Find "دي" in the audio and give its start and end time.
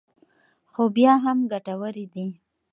2.13-2.27